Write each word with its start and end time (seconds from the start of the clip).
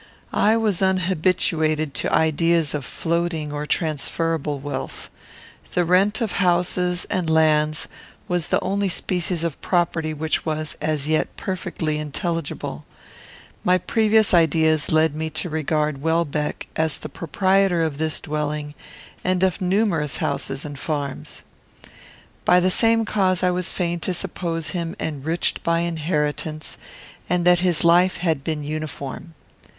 I 0.33 0.57
was 0.57 0.81
unhabituated 0.81 1.93
to 1.93 2.11
ideas 2.11 2.73
of 2.73 2.85
floating 2.85 3.51
or 3.51 3.67
transferable 3.67 4.57
wealth. 4.57 5.11
The 5.75 5.85
rent 5.85 6.21
of 6.21 6.31
houses 6.41 7.05
and 7.11 7.29
lands 7.29 7.87
was 8.27 8.47
the 8.47 8.59
only 8.61 8.89
species 8.89 9.43
of 9.43 9.61
property 9.61 10.11
which 10.11 10.43
was, 10.43 10.75
as 10.81 11.07
yet, 11.07 11.35
perfectly 11.37 11.99
intelligible. 11.99 12.83
My 13.63 13.77
previous 13.77 14.33
ideas 14.33 14.91
led 14.91 15.13
me 15.13 15.29
to 15.37 15.51
regard 15.51 16.01
Welbeck 16.01 16.65
as 16.75 16.97
the 16.97 17.07
proprietor 17.07 17.83
of 17.83 17.99
this 17.99 18.19
dwelling 18.19 18.73
and 19.23 19.43
of 19.43 19.61
numerous 19.61 20.17
houses 20.17 20.65
and 20.65 20.79
farms. 20.79 21.43
By 22.43 22.59
the 22.59 22.71
same 22.71 23.05
cause 23.05 23.43
I 23.43 23.51
was 23.51 23.71
fain 23.71 23.99
to 23.99 24.15
suppose 24.15 24.69
him 24.69 24.95
enriched 24.99 25.61
by 25.61 25.81
inheritance, 25.81 26.79
and 27.29 27.45
that 27.45 27.59
his 27.59 27.83
life 27.83 28.17
had 28.17 28.43
been 28.43 28.63
uniform. 28.63 29.35